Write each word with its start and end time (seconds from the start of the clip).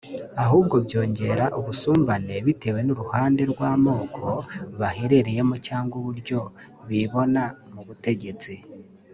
ahubwo 0.43 0.75
byongera 0.85 1.45
ubusumbane 1.59 2.35
bitewe 2.45 2.79
n’uruhande 2.83 3.41
rw’amoko 3.51 4.25
baherereyemo 4.79 5.55
cyangwa 5.67 5.93
uburyo 6.01 6.39
bibona 6.89 7.43
mubutegetsi 7.73 8.53